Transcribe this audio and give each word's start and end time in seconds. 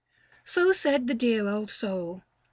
So 0.45 0.73
said 0.73 1.05
the 1.05 1.13
dear 1.13 1.47
old 1.47 1.69
soul. 1.69 2.23